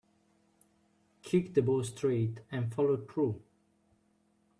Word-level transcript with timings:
Kick 1.21 1.53
the 1.53 1.61
ball 1.61 1.83
straight 1.83 2.39
and 2.51 2.73
follow 2.73 2.97
through. 2.97 3.39